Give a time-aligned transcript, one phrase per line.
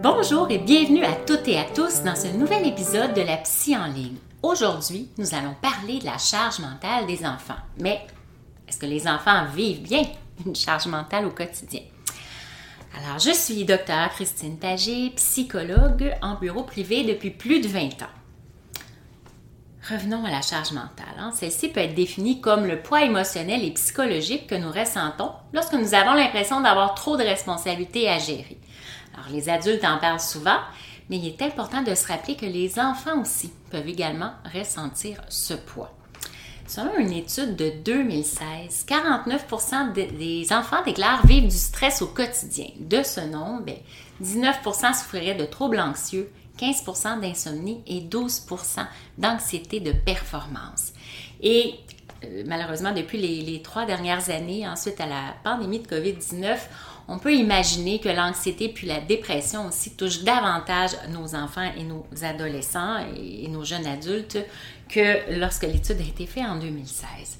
[0.00, 3.76] Bonjour et bienvenue à toutes et à tous dans ce nouvel épisode de la Psy
[3.76, 4.18] en ligne.
[4.44, 7.58] Aujourd'hui, nous allons parler de la charge mentale des enfants.
[7.80, 8.06] Mais
[8.68, 10.04] est-ce que les enfants vivent bien
[10.46, 11.80] une charge mentale au quotidien?
[12.96, 18.18] Alors, je suis docteur Christine Pagé, psychologue en bureau privé depuis plus de 20 ans.
[19.90, 21.16] Revenons à la charge mentale.
[21.18, 21.32] Hein.
[21.34, 25.94] Celle-ci peut être définie comme le poids émotionnel et psychologique que nous ressentons lorsque nous
[25.94, 28.58] avons l'impression d'avoir trop de responsabilités à gérer.
[29.18, 30.58] Alors, les adultes en parlent souvent,
[31.10, 35.54] mais il est important de se rappeler que les enfants aussi peuvent également ressentir ce
[35.54, 35.92] poids.
[36.66, 42.66] Selon une étude de 2016, 49% des enfants déclarent vivre du stress au quotidien.
[42.78, 43.72] De ce nombre,
[44.22, 48.84] 19% ben, souffriraient de troubles anxieux, 15% d'insomnie et 12%
[49.16, 50.92] d'anxiété de performance.
[51.40, 51.74] Et
[52.24, 56.58] euh, malheureusement, depuis les, trois dernières années, ensuite à la pandémie de COVID-19,
[57.08, 62.06] on peut imaginer que l'anxiété puis la dépression aussi touchent davantage nos enfants et nos
[62.22, 64.38] adolescents et, nos jeunes adultes
[64.88, 67.38] que lorsque l'étude a été faite en 2016.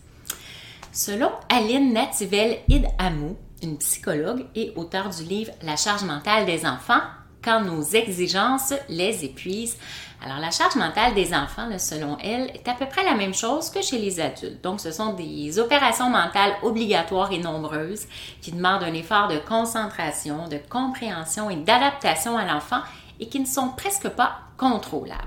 [0.90, 7.02] Selon Aline Nativel Idamou, une psychologue et auteure du livre La charge mentale des enfants,
[7.44, 9.76] quand nos exigences les épuisent,
[10.20, 13.70] alors, la charge mentale des enfants, selon elle, est à peu près la même chose
[13.70, 14.60] que chez les adultes.
[14.64, 18.06] Donc, ce sont des opérations mentales obligatoires et nombreuses
[18.42, 22.80] qui demandent un effort de concentration, de compréhension et d'adaptation à l'enfant
[23.20, 25.22] et qui ne sont presque pas contrôlables.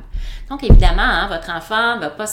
[0.49, 2.25] Donc, évidemment, hein, votre enfant ne va, pas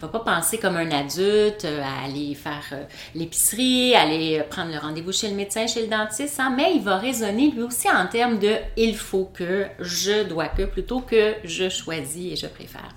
[0.00, 2.84] va pas penser comme un adulte euh, à aller faire euh,
[3.14, 6.96] l'épicerie, aller prendre le rendez-vous chez le médecin, chez le dentiste, hein, mais il va
[6.96, 11.68] raisonner lui aussi en termes de il faut que, je dois que, plutôt que je
[11.68, 12.94] choisis et je préfère.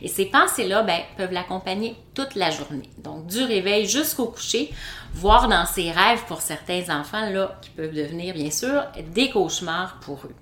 [0.00, 2.88] Et ces pensées-là ben, peuvent l'accompagner toute la journée.
[2.98, 4.72] Donc, du réveil jusqu'au coucher,
[5.12, 9.98] voire dans ses rêves pour certains enfants, là, qui peuvent devenir, bien sûr, des cauchemars
[10.00, 10.34] pour eux.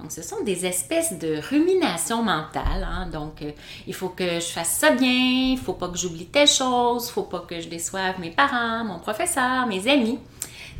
[0.00, 2.86] Donc, ce sont des espèces de ruminations mentales.
[2.86, 3.08] Hein.
[3.10, 3.50] Donc, euh,
[3.86, 7.04] il faut que je fasse ça bien, il ne faut pas que j'oublie telle chose,
[7.04, 10.18] il ne faut pas que je déçoive mes parents, mon professeur, mes amis.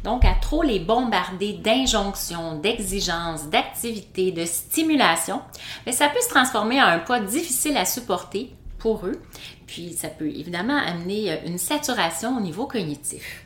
[0.05, 5.41] Donc, à trop les bombarder d'injonctions, d'exigences, d'activités, de stimulation,
[5.85, 9.21] mais ça peut se transformer en un poids difficile à supporter pour eux.
[9.67, 13.45] Puis, ça peut évidemment amener euh, une saturation au niveau cognitif.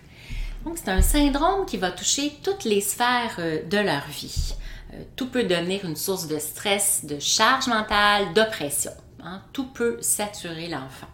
[0.65, 4.55] Donc, c'est un syndrome qui va toucher toutes les sphères euh, de leur vie.
[4.93, 8.93] Euh, tout peut devenir une source de stress, de charge mentale, d'oppression.
[9.23, 9.41] Hein.
[9.53, 11.09] Tout peut saturer l'enfant.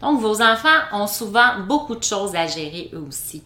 [0.00, 3.42] Donc, vos enfants ont souvent beaucoup de choses à gérer eux aussi.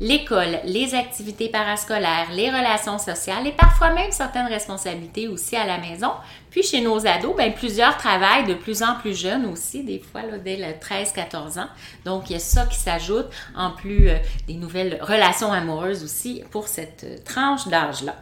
[0.00, 5.78] L'école, les activités parascolaires, les relations sociales et parfois même certaines responsabilités aussi à la
[5.78, 6.10] maison.
[6.50, 10.22] Puis chez nos ados, bien, plusieurs travaillent de plus en plus jeunes aussi, des fois
[10.44, 11.68] dès le 13-14 ans.
[12.04, 14.16] Donc, il y a ça qui s'ajoute en plus euh,
[14.46, 18.14] des nouvelles relations amoureuses aussi pour cette euh, tranche d'âge-là.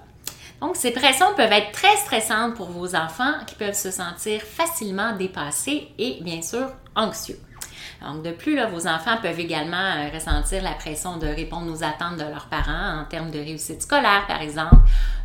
[0.62, 5.16] Donc, ces pressions peuvent être très stressantes pour vos enfants qui peuvent se sentir facilement
[5.16, 7.38] dépassés et bien sûr anxieux.
[8.00, 12.16] Donc, de plus, vos enfants peuvent également euh, ressentir la pression de répondre aux attentes
[12.16, 14.76] de leurs parents en termes de réussite scolaire, par exemple,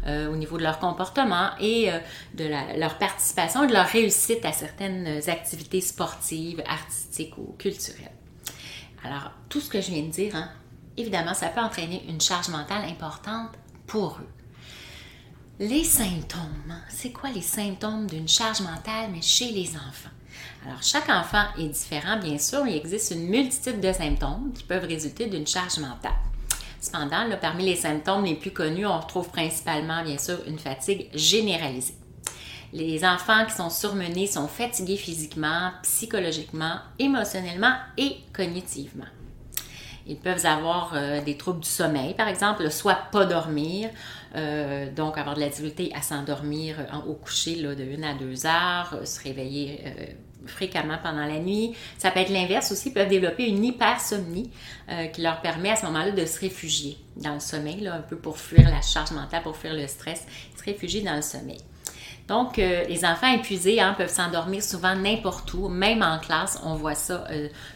[0.08, 2.00] euh, au niveau de leur comportement et euh,
[2.34, 2.50] de
[2.80, 8.12] leur participation et de leur réussite à certaines activités sportives, artistiques ou culturelles.
[9.04, 10.50] Alors, tout ce que je viens de dire, hein,
[10.98, 13.52] évidemment, ça peut entraîner une charge mentale importante
[13.86, 14.37] pour eux.
[15.60, 16.76] Les symptômes.
[16.88, 20.12] C'est quoi les symptômes d'une charge mentale, chez les enfants?
[20.64, 22.68] Alors, chaque enfant est différent, bien sûr.
[22.68, 26.12] Il existe une multitude de symptômes qui peuvent résulter d'une charge mentale.
[26.80, 31.96] Cependant, parmi les symptômes les plus connus, on retrouve principalement, bien sûr, une fatigue généralisée.
[32.72, 39.06] Les enfants qui sont surmenés sont fatigués physiquement, psychologiquement, émotionnellement et cognitivement.
[40.10, 43.90] Ils peuvent avoir euh, des troubles du sommeil, par exemple, soit pas dormir,
[44.36, 46.78] euh, donc avoir de la difficulté à s'endormir
[47.08, 49.82] au coucher là, de 1 à 2 heures, euh, se réveiller
[50.46, 51.74] fréquemment pendant la nuit.
[51.98, 54.50] Ça peut être l'inverse aussi, ils peuvent développer une hypersomnie
[55.12, 58.16] qui leur permet à ce moment-là de se réfugier dans le sommeil, là, un peu
[58.16, 60.26] pour fuir la charge mentale, pour fuir le stress,
[60.58, 61.60] se réfugier dans le sommeil.
[62.30, 66.96] Donc, les enfants épuisés hein, peuvent s'endormir souvent n'importe où, même en classe, on voit
[66.96, 67.28] ça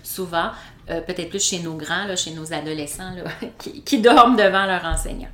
[0.02, 0.52] souvent.
[0.92, 3.14] Euh, peut-être plus chez nos grands, chez nos adolescents
[3.86, 5.30] qui, dorment devant leur enseignant.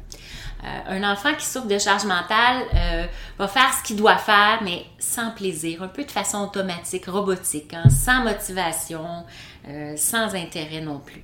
[0.67, 3.05] Euh, un enfant qui souffre de charge mentale euh,
[3.37, 7.73] va faire ce qu'il doit faire, mais sans plaisir, un peu de façon automatique, robotique,
[7.73, 9.25] hein, sans motivation,
[9.97, 11.23] sans intérêt non plus.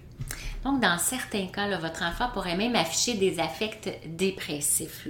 [0.63, 5.07] Donc, dans certains cas, votre enfant pourrait même afficher des affects dépressifs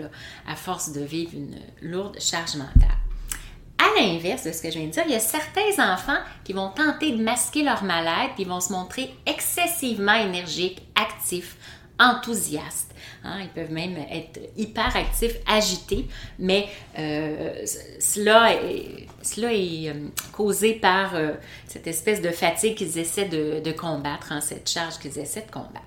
[0.47, 2.97] à force de vivre une lourde charge mentale.
[3.77, 6.53] À l'inverse de ce que je viens de dire, il y a certains enfants qui
[6.53, 11.57] vont tenter de masquer leur mal-être, puis vont se montrer excessivement énergiques, actifs,
[11.99, 12.93] enthousiastes.
[13.23, 13.39] Hein.
[13.41, 16.07] ils peuvent même être hyperactifs, agités,
[16.39, 16.67] mais
[16.99, 17.65] euh,
[17.99, 21.31] cela est, cela est euh, causé par euh,
[21.67, 25.81] cette espèce de fatigue qu'ils essaient de, combattre, hein, cette charge qu'ils essaient de combattre.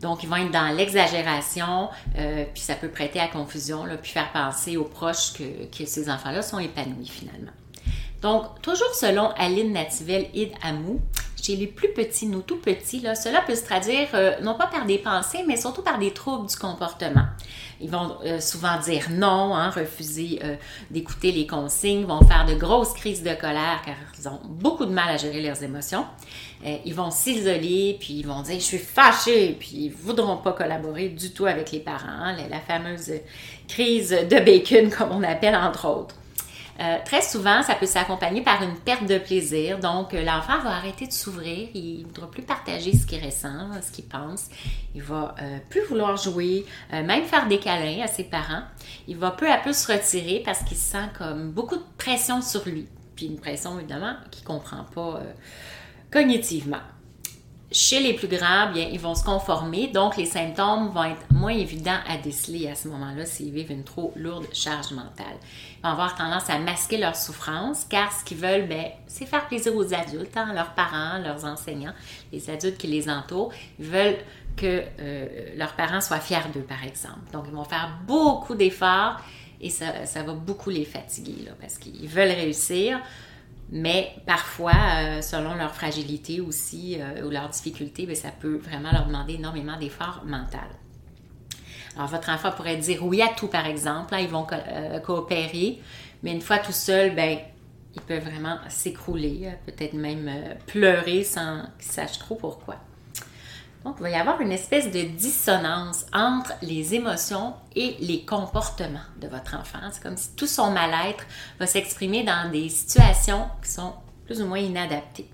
[0.00, 4.76] Donc, ils vont être dans l'exagération, puis ça peut prêter à confusion, puis faire penser
[4.76, 7.52] aux proches que, ces enfants-là sont épanouis finalement.
[8.20, 11.00] Donc, toujours selon Aline Nativel Id Amou,
[11.42, 14.86] chez les plus petits, nos tout petits, cela peut se traduire euh, non pas par
[14.86, 17.26] des pensées, mais surtout par des troubles du comportement.
[17.80, 20.40] Ils vont euh, souvent dire non, hein, refuser
[20.90, 24.92] d'écouter les consignes, vont faire de grosses crises de colère car ils ont beaucoup de
[24.92, 26.06] mal à gérer leurs émotions.
[26.64, 30.52] Euh, ils vont s'isoler, puis ils vont dire je suis fâché, puis ils voudront pas
[30.52, 33.12] collaborer du tout avec les parents, hein, la, fameuse
[33.66, 36.14] crise de bacon comme on appelle entre autres.
[36.80, 39.78] Euh, très souvent, ça peut s'accompagner par une perte de plaisir.
[39.78, 41.68] Donc, euh, l'enfant va arrêter de s'ouvrir.
[41.74, 44.46] Il ne voudra plus partager ce qu'il ressent, ce qu'il pense.
[44.94, 45.34] Il va
[45.70, 48.62] plus vouloir jouer, même faire des câlins à ses parents.
[49.08, 52.66] Il va peu à peu se retirer parce qu'il sent comme beaucoup de pression sur
[52.66, 52.86] lui.
[53.16, 55.20] Puis une pression, évidemment, qu'il ne comprend pas
[56.10, 56.80] cognitivement.
[57.72, 61.52] Chez les plus grands, bien, ils vont se conformer, donc les symptômes vont être moins
[61.52, 65.38] évidents à déceler à ce moment-là s'ils vivent une trop lourde charge mentale.
[65.78, 69.46] Ils vont avoir tendance à masquer leur souffrance, car ce qu'ils veulent, ben, c'est faire
[69.48, 71.94] plaisir aux adultes, hein, leurs parents, leurs enseignants,
[72.30, 73.52] les adultes qui les entourent.
[73.78, 74.18] Ils veulent
[74.54, 77.30] que euh, leurs parents soient fiers d'eux, par exemple.
[77.32, 79.18] Donc, ils vont faire beaucoup d'efforts
[79.62, 83.00] et ça, ça va beaucoup les fatiguer, parce qu'ils veulent réussir
[83.74, 88.92] mais parfois, euh, selon leur fragilité aussi euh, ou leur difficulté, ben, ça peut vraiment
[88.92, 90.58] leur demander énormément d'efforts mentaux.
[91.96, 94.12] Alors, votre enfant pourrait dire oui à tout, par exemple.
[94.12, 95.80] Là, ils vont euh, coopérer,
[96.22, 97.38] mais une fois tout seul, ben,
[97.94, 100.30] ils peuvent vraiment s'écrouler, peut-être même
[100.66, 102.76] pleurer sans qu'ils sachent trop pourquoi.
[103.84, 109.00] Donc, il va y avoir une espèce de dissonance entre les émotions et les comportements
[109.20, 109.78] de votre enfant.
[109.90, 111.24] C'est comme si tout son mal-être
[111.58, 115.28] va s'exprimer dans des situations qui sont plus ou moins inadaptées.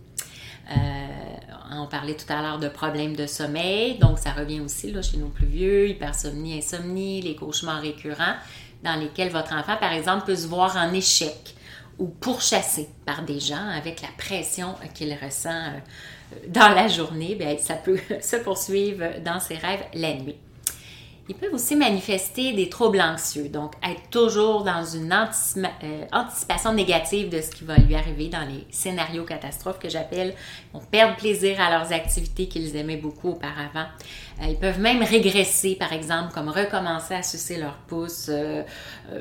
[0.70, 0.76] Euh,
[1.70, 5.16] on parlait tout à l'heure de problèmes de sommeil, donc ça revient aussi là, chez
[5.18, 8.34] nos plus vieux, hypersomnie, insomnie, les cauchemars récurrents,
[8.82, 11.54] dans lesquels votre enfant, par exemple, peut se voir en échec
[11.98, 15.78] ou pourchassé par des gens avec la pression qu'il ressent euh,
[16.48, 20.36] dans la journée, bien, ça peut se poursuivre dans ses rêves la nuit.
[21.30, 27.28] Ils peuvent aussi manifester des troubles anxieux, donc être toujours dans une euh, anticipation négative
[27.28, 30.34] de ce qui va lui arriver dans les scénarios catastrophes que j'appelle.
[30.72, 33.84] Ils vont perdre plaisir à leurs activités qu'ils aimaient beaucoup auparavant.
[34.40, 38.62] Euh, ils peuvent même régresser, par exemple, comme recommencer à sucer leur pouce, euh,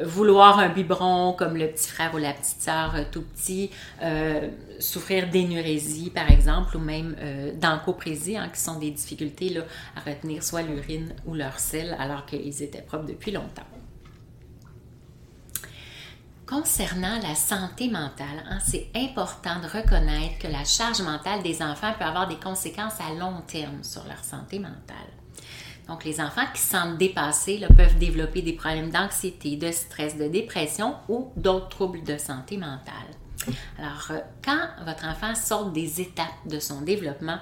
[0.04, 3.72] vouloir un biberon comme le petit frère ou la petite sœur tout petit,
[4.80, 7.16] souffrir d'énurésie, par exemple, ou même
[7.56, 9.58] d'encoprésie, hein, qui sont des difficultés
[9.96, 13.77] à retenir soit l'urine ou leur sel alors qu'ils étaient propres depuis longtemps.
[16.48, 21.92] Concernant la santé mentale, hein, c'est important de reconnaître que la charge mentale des enfants
[22.00, 25.12] peut avoir des conséquences à long terme sur leur santé mentale.
[25.90, 30.30] Donc, les enfants qui se sentent dépassés peuvent développer des problèmes d'anxiété, de stress, de
[30.30, 33.12] dépression ou d'autres troubles de santé mentale.
[33.78, 37.40] Alors, euh, quand votre enfant sort des étapes de son développement,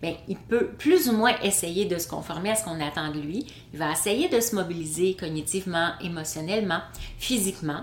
[0.00, 3.20] bien, il peut plus ou moins essayer de se conformer à ce qu'on attend de
[3.20, 3.46] lui.
[3.72, 6.80] Il va essayer de se mobiliser cognitivement, émotionnellement,
[7.18, 7.82] physiquement.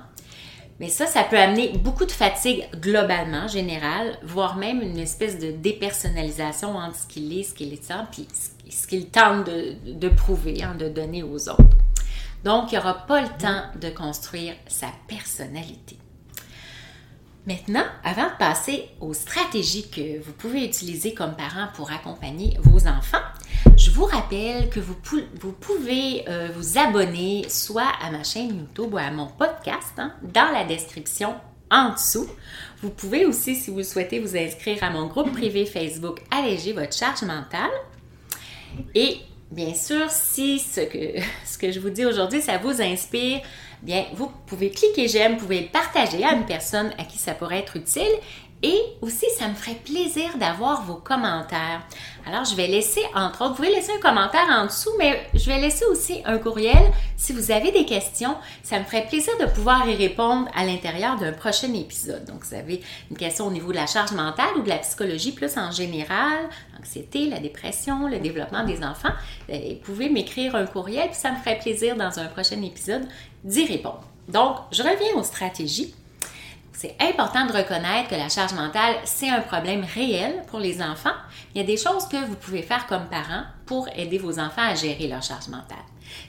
[0.80, 5.52] Mais ça, ça peut amener beaucoup de fatigue globalement, générale, voire même une espèce de
[5.52, 8.28] dépersonnalisation entre ce qu'il est, ce qu'il est ça, puis
[8.70, 11.64] ce qu'il tente de, prouver, hein, de donner aux autres.
[12.44, 15.98] Donc, il n'y aura pas le temps de construire sa personnalité.
[17.48, 22.88] Maintenant, avant de passer aux stratégies que vous pouvez utiliser comme parent pour accompagner vos
[22.88, 23.24] enfants,
[23.76, 28.98] je vous rappelle que vous, pouvez euh, vous abonner soit à ma chaîne YouTube ou
[28.98, 31.34] à mon podcast hein, dans la description
[31.72, 32.28] en dessous.
[32.84, 36.96] Vous pouvez aussi, si vous souhaitez, vous inscrire à mon groupe privé Facebook Alléger votre
[36.96, 37.72] charge mentale.
[38.94, 39.18] Et
[39.50, 43.42] bien sûr, si ce que, ce que je vous dis aujourd'hui, ça vous inspire,
[43.82, 47.34] bien, vous pouvez cliquer j'aime, vous pouvez le partager à une personne à qui ça
[47.34, 48.12] pourrait être utile.
[48.64, 51.82] Et aussi, ça me ferait plaisir d'avoir vos commentaires.
[52.28, 55.48] Alors, je vais laisser, entre autres, vous pouvez laisser un commentaire en dessous, mais je
[55.48, 56.92] vais laisser aussi un courriel.
[57.18, 61.18] Si vous avez des questions, ça me ferait plaisir de pouvoir y répondre à l'intérieur
[61.18, 62.26] d'un prochain épisode.
[62.26, 65.32] Donc, vous avez une question au niveau de la charge mentale ou de la psychologie
[65.32, 69.14] plus en général, l'anxiété, la dépression, le développement des enfants,
[69.50, 73.08] vous pouvez m'écrire un courriel, puis ça me ferait plaisir dans un prochain épisode
[73.44, 74.04] d'y répondre.
[74.28, 75.96] Donc, je reviens aux stratégies.
[76.74, 81.14] C'est important de reconnaître que la charge mentale, c'est un problème réel pour les enfants.
[81.54, 84.64] Il y a des choses que vous pouvez faire comme parents pour aider vos enfants
[84.64, 85.78] à gérer leur charge mentale.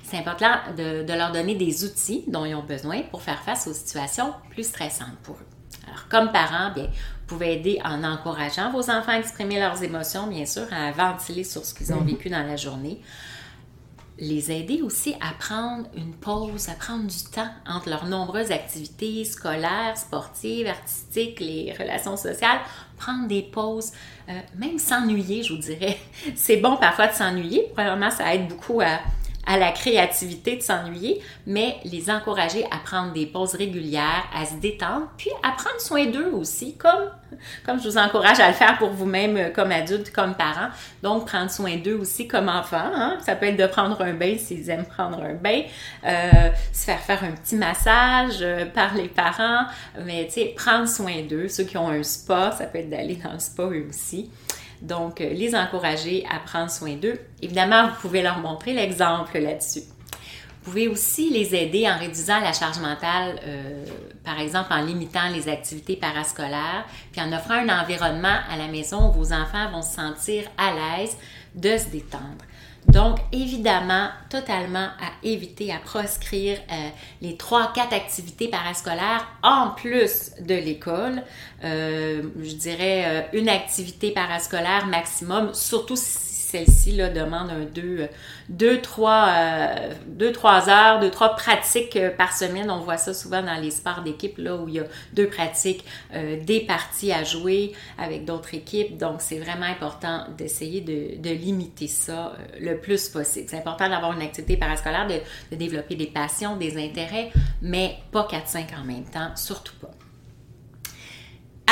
[0.03, 3.73] C'est important de, leur donner des outils dont ils ont besoin pour faire face aux
[3.73, 5.47] situations plus stressantes pour eux.
[5.87, 10.27] Alors, comme parents, bien, vous pouvez aider en encourageant vos enfants à exprimer leurs émotions,
[10.27, 13.01] bien sûr, à ventiler sur ce qu'ils ont vécu dans la journée,
[14.19, 19.25] les aider aussi à prendre une pause, à prendre du temps entre leurs nombreuses activités
[19.25, 22.59] scolaires, sportives, artistiques, les relations sociales,
[22.97, 23.93] prendre des pauses,
[24.29, 25.99] euh, même s'ennuyer, je vous dirais.
[26.37, 27.71] C'est bon parfois de s'ennuyer.
[27.75, 29.01] Premièrement, ça aide beaucoup à,
[29.47, 34.55] à la créativité de s'ennuyer, mais les encourager à prendre des pauses régulières, à se
[34.55, 37.11] détendre, puis à prendre soin d'eux aussi, comme,
[37.67, 40.69] comme je vous encourage à le faire pour vous-même euh, comme adulte, comme parent.
[41.03, 42.91] Donc, prendre soin d'eux aussi comme enfant.
[42.95, 43.19] Hein.
[43.21, 45.63] Ça peut être de prendre un bain s'ils aiment prendre un bain,
[46.07, 49.65] euh, se faire faire un petit massage euh, par les parents,
[50.05, 51.49] mais tu sais, prendre soin d'eux.
[51.49, 54.31] Ceux qui ont un spa, ça peut être d'aller dans le spa eux aussi.
[54.83, 57.19] Donc, euh, les encourager à prendre soin d'eux.
[57.41, 59.83] Évidemment, vous pouvez leur montrer l'exemple là-dessus.
[60.65, 63.85] Vous pouvez aussi les aider en réduisant la charge mentale, euh,
[64.25, 69.09] par exemple en limitant les activités parascolaires, puis en offrant un environnement à la maison
[69.09, 71.17] où vos enfants vont se sentir à l'aise
[71.55, 72.45] de se détendre.
[72.89, 76.89] Donc, évidemment, totalement à éviter, à proscrire euh,
[77.21, 81.23] les trois, quatre activités parascolaires en plus de l'école.
[81.65, 88.09] Euh, je dirais euh, une activité parascolaire maximum, surtout si celle-ci demande un 2,
[88.51, 89.09] 2, 3,
[90.69, 92.71] heures, 2, 3 pratiques euh, par semaine.
[92.71, 95.83] On voit ça souvent dans les sports d'équipe, là, où il y a deux pratiques,
[96.15, 98.99] euh, des parties à jouer avec d'autres équipes.
[98.99, 103.47] Donc, c'est vraiment important d'essayer de, limiter ça euh, le plus possible.
[103.49, 107.31] C'est important d'avoir une activité parascolaire, de, de développer des passions, des intérêts,
[107.63, 109.92] mais pas 4-5 en même temps, surtout pas.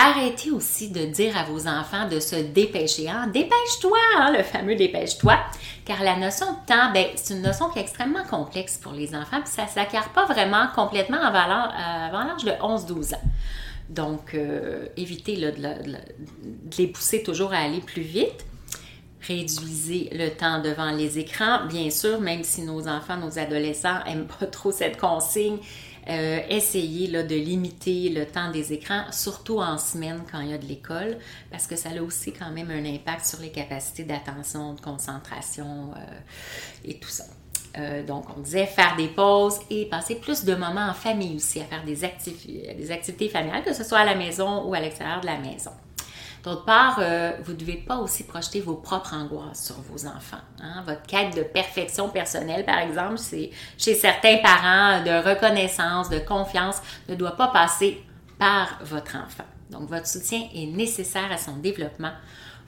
[0.02, 3.10] Arrêtez aussi de dire à vos enfants de se dépêcher.
[3.10, 3.26] Hein?
[3.26, 5.38] Dépêche-toi, hein, le fameux dépêche-toi.
[5.84, 9.14] Car la notion de temps, ben, c'est une notion qui est extrêmement complexe pour les
[9.14, 11.46] enfants, puis ça ne s'acquiert pas vraiment complètement avant
[12.24, 13.20] l'âge de 11-12 ans.
[13.90, 15.52] Donc, euh, évitez de,
[16.78, 18.46] les pousser toujours à aller plus vite.
[19.20, 24.28] Réduisez le temps devant les écrans, bien sûr, même si nos enfants, nos adolescents n'aiment
[24.40, 25.58] pas trop cette consigne
[26.08, 30.58] euh, essayer de limiter le temps des écrans, surtout en semaine quand il y a
[30.58, 31.18] de l'école,
[31.50, 35.92] parce que ça a aussi quand même un impact sur les capacités d'attention, de concentration
[35.96, 36.00] euh,
[36.84, 37.24] et tout ça.
[37.78, 41.60] Euh, donc, on disait faire des pauses et passer plus de moments en famille aussi,
[41.60, 41.96] à faire des,
[42.74, 45.70] des activités familiales, que ce soit à la maison ou à l'extérieur de la maison.
[46.42, 50.40] D'autre part, euh, vous ne devez pas aussi projeter vos propres angoisses sur vos enfants.
[50.62, 50.82] Hein.
[50.86, 56.76] Votre quête de perfection personnelle, par exemple, c'est chez certains parents de reconnaissance, de confiance,
[57.08, 58.02] ne doit pas passer
[58.38, 59.44] par votre enfant.
[59.70, 62.12] Donc, votre soutien est nécessaire à son développement.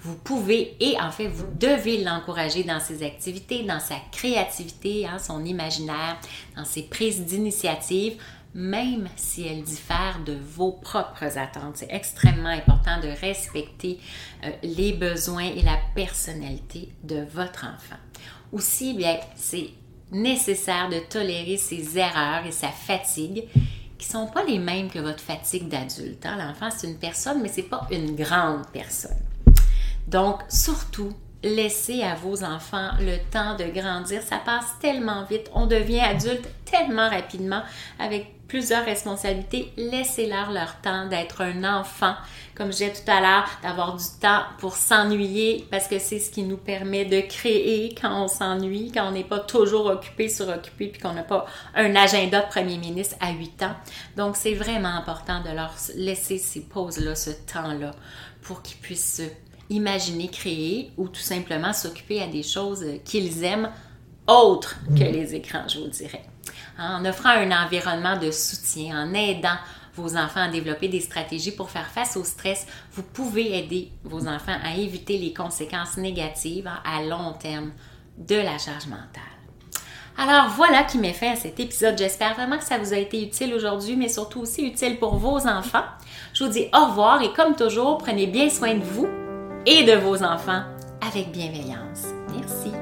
[0.00, 5.18] Vous pouvez et en fait, vous devez l'encourager dans ses activités, dans sa créativité, hein,
[5.18, 6.18] son imaginaire,
[6.56, 8.20] dans ses prises d'initiative
[8.54, 11.78] même si elles diffèrent de vos propres attentes.
[11.78, 13.98] C'est extrêmement important de respecter
[14.44, 18.00] euh, les besoins et la personnalité de votre enfant.
[18.52, 19.70] Aussi, bien, c'est
[20.10, 23.44] nécessaire de tolérer ses erreurs et sa fatigue
[23.96, 26.26] qui sont pas les mêmes que votre fatigue d'adulte.
[26.26, 26.36] Hein.
[26.36, 29.16] L'enfant, c'est une personne, mais ce n'est pas une grande personne.
[30.08, 34.22] Donc, surtout, laissez à vos enfants le temps de grandir.
[34.22, 35.50] Ça passe tellement vite.
[35.54, 37.62] On devient adulte tellement rapidement
[37.98, 39.72] avec plusieurs responsabilités.
[39.78, 42.14] Laissez-leur leur temps d'être un enfant.
[42.54, 46.42] Comme disais tout à l'heure, d'avoir du temps pour s'ennuyer parce que c'est ce qui
[46.42, 51.00] nous permet de créer quand on s'ennuie, quand on n'est pas toujours occupé, suroccupé, puis
[51.00, 53.74] qu'on n'a pas un agenda de premier ministre à 8 ans.
[54.18, 57.92] Donc, c'est vraiment important de leur laisser ces pauses-là, ce temps-là,
[58.42, 59.22] pour qu'ils puissent
[59.72, 63.70] imaginer, créer ou tout simplement s'occuper à des choses qu'ils aiment
[64.26, 66.24] autres que les écrans, je vous dirais.
[66.78, 69.56] En offrant un environnement de soutien, en aidant
[69.94, 74.26] vos enfants à développer des stratégies pour faire face au stress, vous pouvez aider vos
[74.26, 77.72] enfants à éviter les conséquences négatives à long terme
[78.16, 79.22] de la charge mentale.
[80.16, 81.96] Alors voilà qui met fin à cet épisode.
[81.96, 85.46] J'espère vraiment que ça vous a été utile aujourd'hui, mais surtout aussi utile pour vos
[85.46, 85.84] enfants.
[86.34, 89.08] Je vous dis au revoir et comme toujours, prenez bien soin de vous
[89.66, 90.62] et de vos enfants
[91.06, 92.06] avec bienveillance.
[92.34, 92.72] Merci.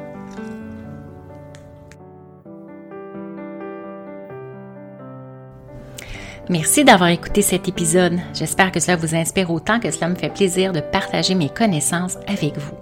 [6.49, 8.18] Merci d'avoir écouté cet épisode.
[8.34, 12.16] J'espère que cela vous inspire autant que cela me fait plaisir de partager mes connaissances
[12.26, 12.75] avec vous.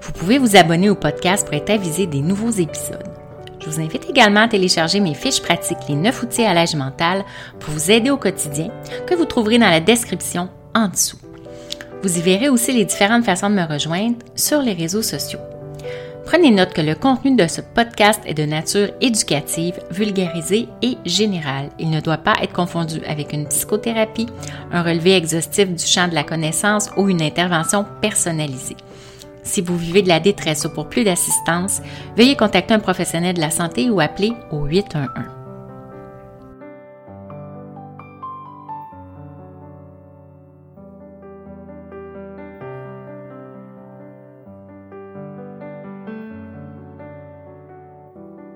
[0.00, 3.04] Vous pouvez vous abonner au podcast pour être avisé des nouveaux épisodes.
[3.60, 7.24] Je vous invite également à télécharger mes fiches pratiques, les 9 outils à l'âge mental,
[7.60, 8.70] pour vous aider au quotidien,
[9.06, 11.18] que vous trouverez dans la description en dessous.
[12.02, 15.38] Vous y verrez aussi les différentes façons de me rejoindre sur les réseaux sociaux.
[16.26, 21.70] Prenez note que le contenu de ce podcast est de nature éducative, vulgarisée et générale.
[21.78, 24.28] Il ne doit pas être confondu avec une psychothérapie,
[24.72, 28.76] un relevé exhaustif du champ de la connaissance ou une intervention personnalisée.
[29.42, 31.82] Si vous vivez de la détresse ou pour plus d'assistance,
[32.16, 35.41] veuillez contacter un professionnel de la santé ou appeler au 811.